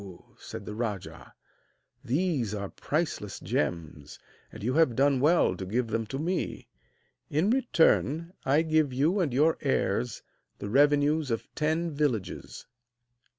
[0.39, 1.31] said the rajah,
[2.03, 4.17] 'these are priceless gems,
[4.51, 6.67] and you have done well to give them to me.
[7.29, 10.23] In return I give you and your heirs
[10.57, 12.65] the revenues of ten villages.'